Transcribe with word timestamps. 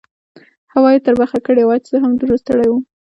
هوا 0.73 0.89
یې 0.95 1.03
تربخه 1.05 1.37
کړې 1.45 1.63
وه، 1.65 1.75
زه 1.91 1.97
هم 2.03 2.11
دومره 2.19 2.37
ستړی 2.41 2.67
وم. 2.69 2.81